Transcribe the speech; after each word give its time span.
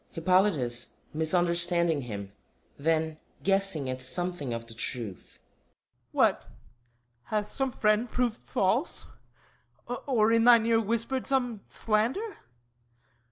HIPPOLYTUS 0.13 0.95
(misunderstanding 1.13 2.01
him; 2.01 2.33
then 2.75 3.19
guessing 3.43 3.87
at 3.87 4.01
something 4.01 4.51
of 4.51 4.65
the 4.65 4.73
truth) 4.73 5.37
What? 6.11 6.47
Hath 7.25 7.45
some 7.45 7.71
friend 7.71 8.09
proved 8.09 8.37
false? 8.37 9.05
Or 10.07 10.31
in 10.31 10.43
thine 10.45 10.65
ear 10.65 10.79
Whispered 10.81 11.27
some 11.27 11.61
slander? 11.69 12.37